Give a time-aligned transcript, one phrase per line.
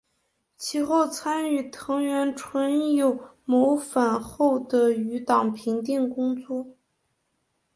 [0.57, 6.75] 其后参与藤原纯友谋反后的余党平定工作。